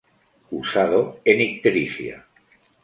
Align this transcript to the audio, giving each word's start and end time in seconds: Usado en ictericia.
Usado 0.61 1.19
en 1.25 1.41
ictericia. 1.41 2.25